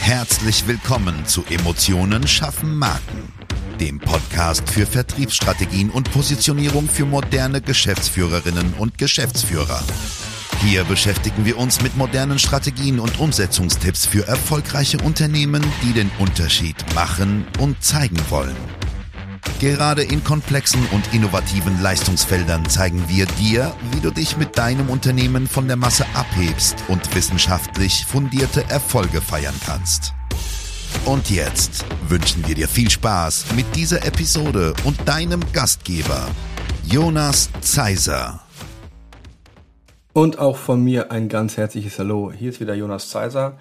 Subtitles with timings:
[0.00, 3.32] Herzlich willkommen zu Emotionen schaffen Marken,
[3.80, 9.82] dem Podcast für Vertriebsstrategien und Positionierung für moderne Geschäftsführerinnen und Geschäftsführer.
[10.60, 16.76] Hier beschäftigen wir uns mit modernen Strategien und Umsetzungstipps für erfolgreiche Unternehmen, die den Unterschied
[16.94, 18.81] machen und zeigen wollen.
[19.62, 25.46] Gerade in komplexen und innovativen Leistungsfeldern zeigen wir dir, wie du dich mit deinem Unternehmen
[25.46, 30.14] von der Masse abhebst und wissenschaftlich fundierte Erfolge feiern kannst.
[31.04, 36.26] Und jetzt wünschen wir dir viel Spaß mit dieser Episode und deinem Gastgeber,
[36.82, 38.40] Jonas Zeiser.
[40.12, 42.32] Und auch von mir ein ganz herzliches Hallo.
[42.32, 43.58] Hier ist wieder Jonas Zeiser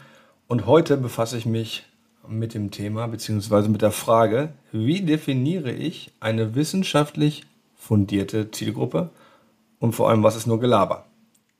[0.48, 1.84] und heute befasse ich mich
[2.32, 3.68] mit dem Thema bzw.
[3.68, 7.44] mit der Frage, wie definiere ich eine wissenschaftlich
[7.76, 9.10] fundierte Zielgruppe
[9.80, 11.06] und vor allem, was ist nur Gelaber?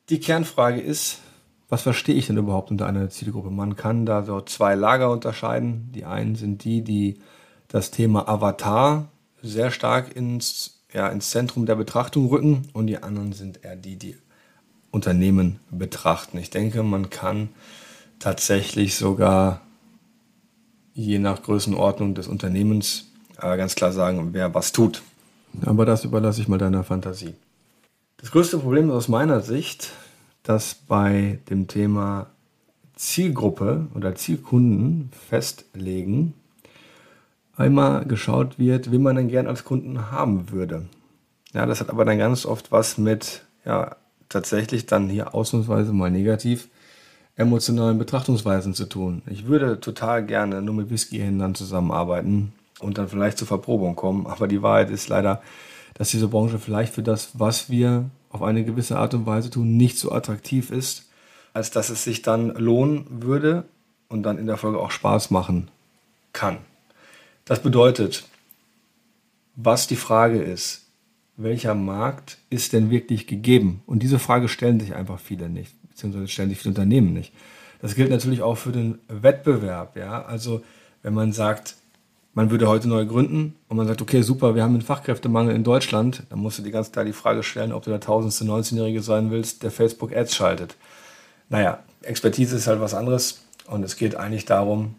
[0.08, 1.20] Die Kernfrage ist,
[1.68, 3.50] was verstehe ich denn überhaupt unter einer Zielgruppe?
[3.50, 5.90] Man kann da so zwei Lager unterscheiden.
[5.94, 7.18] Die einen sind die, die
[7.68, 9.08] das Thema Avatar
[9.40, 13.96] sehr stark ins, ja, ins Zentrum der Betrachtung rücken und die anderen sind eher die,
[13.96, 14.16] die
[14.90, 16.36] Unternehmen betrachten.
[16.36, 17.48] Ich denke, man kann
[18.18, 19.62] tatsächlich sogar
[20.94, 25.02] je nach Größenordnung des Unternehmens äh, ganz klar sagen, wer was tut.
[25.64, 27.34] Aber das überlasse ich mal deiner Fantasie.
[28.18, 29.90] Das größte Problem ist aus meiner Sicht,
[30.42, 32.28] dass bei dem Thema
[32.94, 36.34] Zielgruppe oder Zielkunden festlegen
[37.56, 40.86] einmal geschaut wird, wie man denn gern als Kunden haben würde.
[41.52, 43.96] Ja, das hat aber dann ganz oft was mit, ja,
[44.28, 46.68] tatsächlich dann hier ausnahmsweise mal negativ
[47.36, 49.22] emotionalen Betrachtungsweisen zu tun.
[49.26, 54.48] Ich würde total gerne nur mit Whiskyhändlern zusammenarbeiten und dann vielleicht zur Verprobung kommen, aber
[54.48, 55.42] die Wahrheit ist leider,
[55.94, 59.76] dass diese Branche vielleicht für das, was wir auf eine gewisse Art und Weise tun,
[59.76, 61.08] nicht so attraktiv ist,
[61.54, 63.64] als dass es sich dann lohnen würde
[64.08, 65.70] und dann in der Folge auch Spaß machen
[66.32, 66.58] kann.
[67.44, 68.24] Das bedeutet,
[69.54, 70.86] was die Frage ist,
[71.36, 73.82] welcher Markt ist denn wirklich gegeben?
[73.86, 77.32] Und diese Frage stellen sich einfach viele nicht beziehungsweise stellen sich viele Unternehmen nicht.
[77.80, 79.96] Das gilt natürlich auch für den Wettbewerb.
[79.96, 80.24] Ja?
[80.24, 80.62] Also
[81.02, 81.76] wenn man sagt,
[82.34, 85.64] man würde heute neu gründen und man sagt, okay, super, wir haben einen Fachkräftemangel in
[85.64, 89.02] Deutschland, dann musst du die ganze Zeit die Frage stellen, ob du der tausendste 19-Jährige
[89.02, 90.76] sein willst, der Facebook Ads schaltet.
[91.50, 94.94] Naja, Expertise ist halt was anderes und es geht eigentlich darum,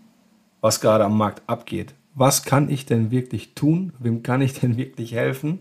[0.62, 1.96] was gerade am Markt abgeht.
[2.16, 3.94] Was kann ich denn wirklich tun?
[3.98, 5.60] Wem kann ich denn wirklich helfen?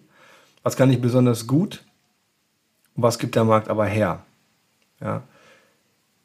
[0.63, 1.85] Was kann ich besonders gut?
[2.95, 4.25] Was gibt der Markt aber her?
[5.03, 5.23] Ja.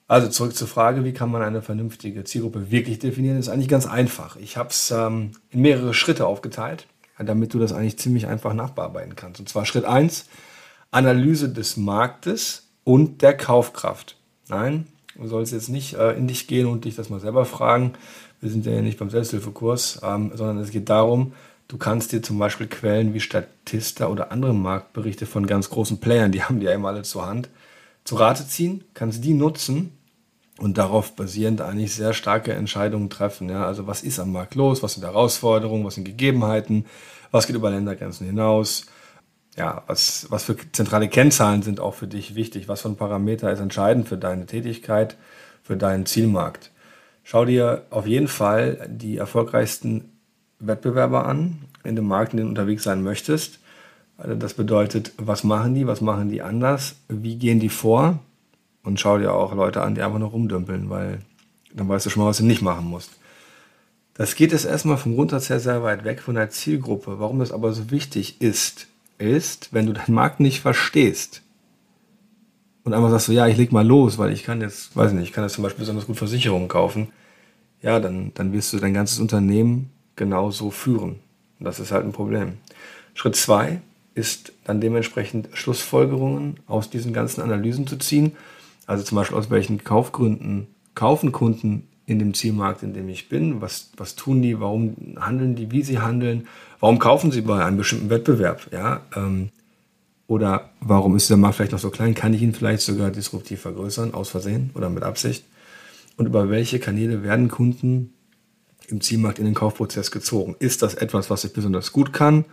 [0.08, 3.86] Also zurück zur Frage, wie kann man eine vernünftige Zielgruppe wirklich definieren, ist eigentlich ganz
[3.86, 4.38] einfach.
[4.38, 6.88] Ich habe es ähm, in mehrere Schritte aufgeteilt,
[7.20, 9.42] damit du das eigentlich ziemlich einfach nachbearbeiten kannst.
[9.42, 10.28] Und zwar Schritt 1,
[10.92, 14.16] Analyse des Marktes und der Kaufkraft.
[14.48, 17.94] Nein, du sollst jetzt nicht äh, in dich gehen und dich das mal selber fragen.
[18.40, 21.34] Wir sind ja nicht beim Selbsthilfekurs, ähm, sondern es geht darum,
[21.68, 26.32] du kannst dir zum Beispiel Quellen wie Statista oder andere Marktberichte von ganz großen Playern,
[26.32, 27.50] die haben die ja immer alle zur Hand,
[28.08, 29.92] zu Rate ziehen, kannst die nutzen
[30.60, 33.50] und darauf basierend eigentlich sehr starke Entscheidungen treffen.
[33.50, 33.66] Ja?
[33.66, 36.86] Also was ist am Markt los, was sind Herausforderungen, was sind Gegebenheiten,
[37.32, 38.86] was geht über Ländergrenzen hinaus,
[39.58, 43.52] ja, was, was für zentrale Kennzahlen sind auch für dich wichtig, was für ein Parameter
[43.52, 45.18] ist entscheidend für deine Tätigkeit,
[45.62, 46.72] für deinen Zielmarkt.
[47.26, 50.14] Schau dir auf jeden Fall die erfolgreichsten
[50.60, 53.60] Wettbewerber an in dem Markt, in dem du unterwegs sein möchtest
[54.18, 58.20] also das bedeutet, was machen die, was machen die anders, wie gehen die vor
[58.84, 61.20] und schau dir auch Leute an, die einfach nur rumdümpeln, weil
[61.74, 63.12] dann weißt du schon mal, was du nicht machen musst.
[64.16, 67.20] Das geht jetzt erstmal vom Grundsatz her sehr weit weg von der Zielgruppe.
[67.20, 68.88] Warum das aber so wichtig ist,
[69.20, 71.44] ist, wenn du deinen Markt nicht verstehst
[72.84, 75.26] und einfach sagst so, ja, ich leg mal los, weil ich kann jetzt, weiß nicht,
[75.26, 77.10] ich kann jetzt zum Beispiel besonders gut Versicherungen kaufen,
[77.84, 81.20] ja, dann, dann wirst du dein ganzes Unternehmen genauso führen.
[81.60, 82.54] Und das ist halt ein Problem.
[83.14, 83.82] Schritt zwei
[84.18, 88.34] ist dann dementsprechend Schlussfolgerungen aus diesen ganzen Analysen zu ziehen.
[88.88, 93.62] Also zum Beispiel aus welchen Kaufgründen kaufen Kunden in dem Zielmarkt, in dem ich bin,
[93.62, 96.48] was, was tun die, warum handeln die, wie sie handeln,
[96.80, 99.50] warum kaufen sie bei einem bestimmten Wettbewerb, ja, ähm,
[100.26, 103.62] oder warum ist der Markt vielleicht noch so klein, kann ich ihn vielleicht sogar disruptiv
[103.62, 105.44] vergrößern, aus Versehen oder mit Absicht,
[106.16, 108.14] und über welche Kanäle werden Kunden
[108.88, 110.56] im Zielmarkt in den Kaufprozess gezogen.
[110.60, 112.46] Ist das etwas, was ich besonders gut kann?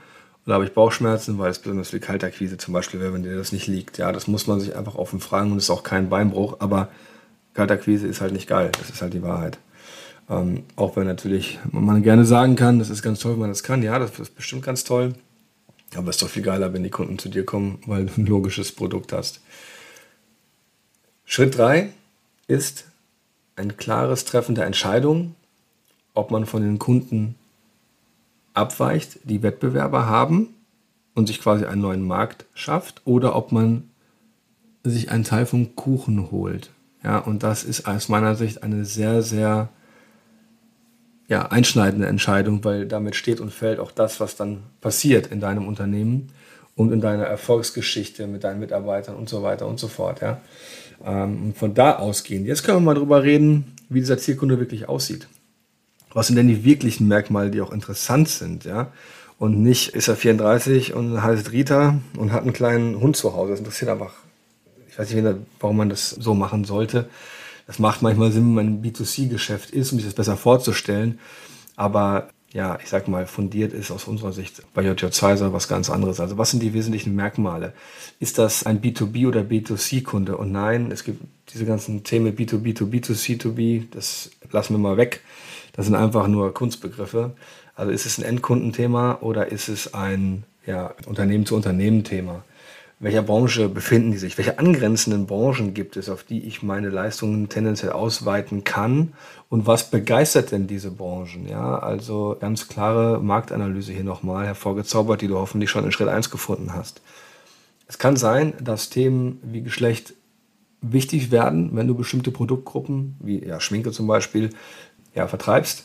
[0.47, 3.53] Oder habe ich Bauchschmerzen, weil es besonders viel Kaltakquise zum Beispiel wäre, wenn dir das
[3.53, 3.97] nicht liegt.
[3.99, 6.89] Ja, das muss man sich einfach offen fragen und ist auch kein Beinbruch, aber
[7.55, 8.71] Kaltakquise ist halt nicht geil.
[8.79, 9.59] Das ist halt die Wahrheit.
[10.29, 13.63] Ähm, auch wenn natürlich man gerne sagen kann, das ist ganz toll, wenn man das
[13.63, 13.83] kann.
[13.83, 15.15] Ja, das ist bestimmt ganz toll.
[15.97, 18.27] Aber es ist doch viel geiler, wenn die Kunden zu dir kommen, weil du ein
[18.27, 19.41] logisches Produkt hast.
[21.25, 21.91] Schritt 3
[22.49, 22.87] ist
[23.57, 25.37] ein klares Treffen der Entscheidung,
[26.13, 27.37] ob man von den Kunden
[28.55, 30.55] abweicht, die Wettbewerber haben
[31.15, 33.91] und sich quasi einen neuen Markt schafft oder ob man
[34.83, 36.71] sich einen Teil vom Kuchen holt.
[37.03, 39.69] Ja, und das ist aus meiner Sicht eine sehr, sehr
[41.29, 45.67] ja, einschneidende Entscheidung, weil damit steht und fällt auch das, was dann passiert in deinem
[45.67, 46.29] Unternehmen
[46.77, 50.21] und in deiner Erfolgsgeschichte mit deinen Mitarbeitern und so weiter und so fort.
[50.21, 50.41] Ja.
[51.05, 54.89] Ähm, und von da ausgehend, jetzt können wir mal drüber reden, wie dieser Zielkunde wirklich
[54.89, 55.29] aussieht.
[56.15, 58.91] Was sind denn die wirklichen Merkmale, die auch interessant sind, ja?
[59.39, 63.51] Und nicht ist er 34 und heißt Rita und hat einen kleinen Hund zu Hause.
[63.51, 64.15] Das interessiert einfach,
[64.89, 67.09] ich weiß nicht, warum man das so machen sollte.
[67.67, 71.19] Das macht manchmal Sinn, wenn man ein B2C-Geschäft ist, um sich das besser vorzustellen.
[71.77, 75.91] Aber ja, ich sag mal, fundiert ist aus unserer Sicht bei JJ Zeiser was ganz
[75.91, 76.21] anderes.
[76.21, 77.73] Also was sind die wesentlichen Merkmale?
[78.21, 80.37] Ist das ein B2B oder B2C-Kunde?
[80.37, 81.23] Und nein, es gibt
[81.53, 85.21] diese ganzen Themen B2B to B2C to B, das lassen wir mal weg.
[85.73, 87.33] Das sind einfach nur Kunstbegriffe.
[87.75, 92.45] Also ist es ein Endkundenthema oder ist es ein ja, Unternehmen-zu-Unternehmen-Thema?
[93.01, 97.49] welcher Branche befinden die sich, welche angrenzenden Branchen gibt es, auf die ich meine Leistungen
[97.49, 99.13] tendenziell ausweiten kann
[99.51, 101.47] und was begeistert denn diese Branchen?
[101.49, 106.31] Ja, also ganz klare Marktanalyse hier nochmal hervorgezaubert, die du hoffentlich schon in Schritt 1
[106.31, 107.03] gefunden hast.
[107.89, 110.15] Es kann sein, dass Themen wie Geschlecht
[110.93, 114.51] wichtig werden, wenn du bestimmte Produktgruppen, wie ja, Schminke zum Beispiel,
[115.15, 115.85] ja, vertreibst.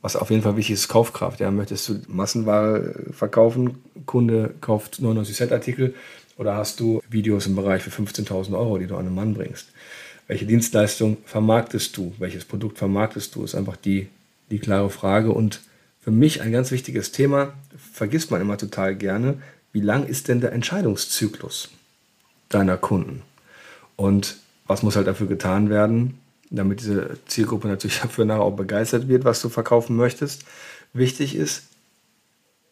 [0.00, 1.40] Was auf jeden Fall wichtig ist, Kaufkraft.
[1.40, 5.94] Ja, möchtest du Massenware verkaufen, Kunde kauft 99 Cent Artikel,
[6.36, 9.72] oder hast du Videos im Bereich für 15.000 Euro, die du an einen Mann bringst?
[10.28, 12.14] Welche Dienstleistung vermarktest du?
[12.18, 13.42] Welches Produkt vermarktest du?
[13.42, 14.08] Ist einfach die,
[14.50, 15.32] die klare Frage.
[15.32, 15.60] Und
[16.00, 19.42] für mich ein ganz wichtiges Thema, vergisst man immer total gerne,
[19.72, 21.70] wie lang ist denn der Entscheidungszyklus
[22.48, 23.22] deiner Kunden?
[23.98, 24.36] Und
[24.68, 26.18] was muss halt dafür getan werden,
[26.50, 30.44] damit diese Zielgruppe natürlich dafür nachher auch begeistert wird, was du verkaufen möchtest?
[30.92, 31.64] Wichtig ist,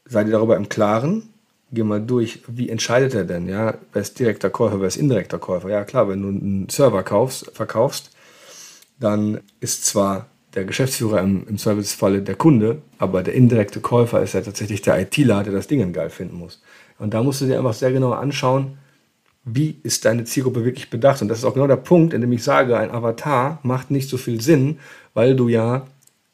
[0.05, 1.29] sei dir darüber im Klaren,
[1.73, 5.39] geh mal durch, wie entscheidet er denn, ja, wer ist direkter Käufer, wer ist indirekter
[5.39, 5.69] Käufer?
[5.69, 8.11] Ja, klar, wenn du einen Server kaufst, verkaufst,
[9.01, 14.35] dann ist zwar der Geschäftsführer im, im Servicefalle der Kunde, aber der indirekte Käufer ist
[14.35, 16.63] ja tatsächlich der ITler, der das Ding geil finden muss.
[16.99, 18.79] Und da musst du dir einfach sehr genau anschauen,
[19.47, 21.23] wie ist deine Zielgruppe wirklich bedacht.
[21.23, 24.11] Und das ist auch genau der Punkt, in dem ich sage, ein Avatar macht nicht
[24.11, 24.81] so viel Sinn,
[25.15, 25.87] weil du ja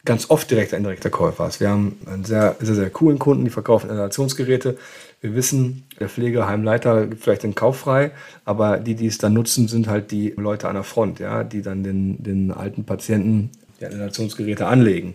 [0.04, 1.60] ganz oft direkter indirekter Käufer hast.
[1.60, 4.78] Wir haben einen sehr, sehr, sehr coolen Kunden, die verkaufen Inhalationsgeräte.
[5.20, 8.12] Wir wissen, der Pflegeheimleiter gibt vielleicht den Kauf frei,
[8.46, 11.62] aber die, die es dann nutzen, sind halt die Leute an der Front, ja, die
[11.62, 15.14] dann den, den alten Patienten die Inhalationsgeräte anlegen.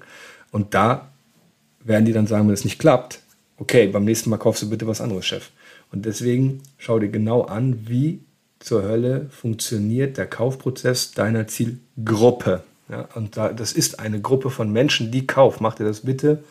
[0.52, 1.10] Und da
[1.84, 3.20] werden die dann sagen, wenn es nicht klappt,
[3.58, 5.50] okay, beim nächsten Mal kaufst du bitte was anderes, Chef.
[5.92, 8.20] Und deswegen schau dir genau an, wie
[8.60, 12.64] zur Hölle funktioniert der Kaufprozess deiner Zielgruppe.
[12.90, 15.62] Ja, und da, das ist eine Gruppe von Menschen, die kauft.
[15.62, 16.44] Mach dir das bitte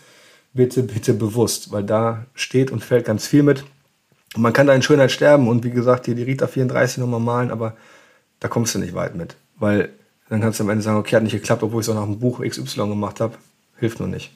[0.57, 3.65] bitte, bitte bewusst, weil da steht und fällt ganz viel mit.
[4.35, 7.21] Und man kann da in Schönheit sterben und wie gesagt, hier die Rita 34 nochmal
[7.21, 7.77] malen, aber
[8.41, 9.91] da kommst du nicht weit mit, weil
[10.29, 12.05] dann kannst du am Ende sagen, okay, hat nicht geklappt, obwohl ich es auch nach
[12.05, 13.37] dem Buch XY gemacht habe.
[13.79, 14.33] Hilft nur nicht.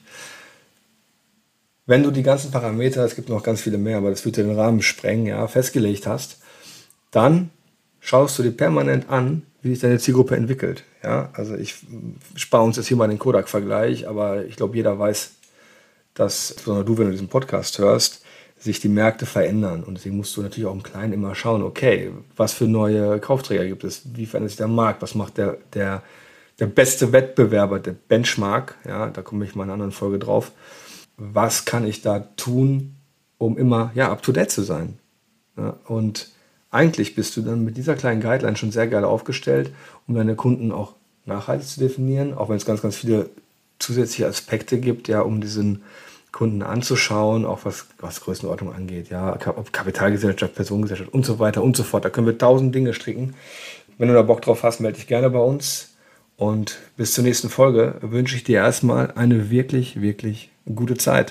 [1.90, 4.54] Wenn du die ganzen Parameter, es gibt noch ganz viele mehr, aber das würde den
[4.54, 6.38] Rahmen sprengen, ja, festgelegt hast,
[7.10, 7.50] dann
[7.98, 10.84] schaust du dir permanent an, wie sich deine Zielgruppe entwickelt.
[11.02, 11.74] Ja, also ich
[12.36, 15.32] spare uns jetzt hier mal den Kodak-Vergleich, aber ich glaube, jeder weiß,
[16.14, 18.22] dass, sondern du, wenn du diesen Podcast hörst,
[18.56, 19.82] sich die Märkte verändern.
[19.82, 23.66] Und deswegen musst du natürlich auch im Kleinen immer schauen, okay, was für neue Kaufträger
[23.66, 24.02] gibt es?
[24.14, 25.02] Wie verändert sich der Markt?
[25.02, 26.04] Was macht der, der,
[26.60, 28.76] der beste Wettbewerber, der Benchmark?
[28.86, 30.52] Ja, da komme ich mal in einer anderen Folge drauf.
[31.22, 32.96] Was kann ich da tun,
[33.36, 34.98] um immer ja, up to date zu sein?
[35.58, 36.30] Ja, und
[36.70, 39.70] eigentlich bist du dann mit dieser kleinen Guideline schon sehr geil aufgestellt,
[40.08, 40.94] um deine Kunden auch
[41.26, 43.28] nachhaltig zu definieren, auch wenn es ganz, ganz viele
[43.78, 45.82] zusätzliche Aspekte gibt, ja, um diesen
[46.32, 51.76] Kunden anzuschauen, auch was, was Größenordnung angeht, ja, ob Kapitalgesellschaft, Personengesellschaft und so weiter und
[51.76, 52.06] so fort.
[52.06, 53.34] Da können wir tausend Dinge stricken.
[53.98, 55.89] Wenn du da Bock drauf hast, melde dich gerne bei uns.
[56.40, 61.28] Und bis zur nächsten Folge wünsche ich dir erstmal eine wirklich, wirklich gute Zeit.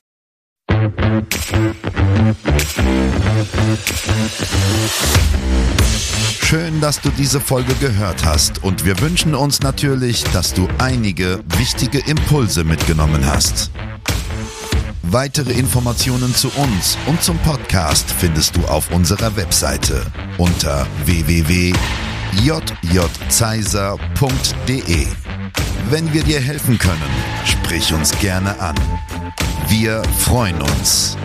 [6.43, 11.39] Schön, dass du diese Folge gehört hast und wir wünschen uns natürlich, dass du einige
[11.57, 13.71] wichtige Impulse mitgenommen hast.
[15.01, 20.03] Weitere Informationen zu uns und zum Podcast findest du auf unserer Webseite
[20.37, 20.85] unter
[22.31, 25.07] www.jjzeiser.de.
[25.89, 27.01] Wenn wir dir helfen können,
[27.45, 28.75] sprich uns gerne an.
[29.67, 31.17] Wir freuen uns.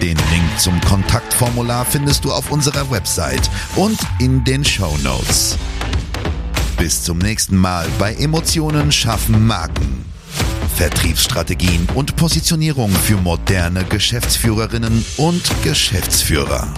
[0.00, 5.56] Den Link zum Kontaktformular findest du auf unserer Website und in den Show Notes.
[6.76, 10.04] Bis zum nächsten Mal bei Emotionen schaffen Marken.
[10.74, 16.72] Vertriebsstrategien und Positionierung für moderne Geschäftsführerinnen und Geschäftsführer.